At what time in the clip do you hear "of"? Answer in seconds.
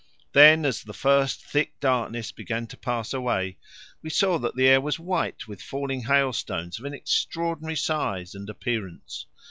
6.79-6.85